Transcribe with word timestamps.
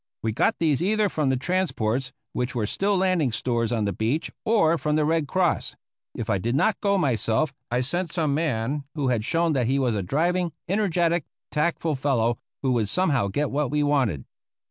We 0.23 0.31
got 0.31 0.57
these 0.57 0.81
either 0.81 1.09
from 1.09 1.29
the 1.29 1.37
transports 1.37 2.11
which 2.33 2.55
were 2.55 2.65
still 2.65 2.97
landing 2.97 3.31
stores 3.31 3.71
on 3.71 3.85
the 3.85 3.93
beach 3.93 4.31
or 4.43 4.75
from 4.79 4.95
the 4.95 5.05
Red 5.05 5.27
Cross. 5.27 5.75
If 6.15 6.27
I 6.27 6.39
did 6.39 6.55
not 6.55 6.81
go 6.81 6.97
myself 6.97 7.53
I 7.69 7.81
sent 7.81 8.09
some 8.11 8.33
man 8.33 8.83
who 8.95 9.09
had 9.09 9.23
shown 9.23 9.53
that 9.53 9.67
he 9.67 9.77
was 9.77 9.93
a 9.93 10.01
driving, 10.01 10.53
energetic, 10.67 11.25
tactful 11.51 11.93
fellow, 11.95 12.39
who 12.63 12.71
would 12.71 12.89
somehow 12.89 13.27
get 13.27 13.51
what 13.51 13.69
we 13.69 13.83
wanted. 13.83 14.25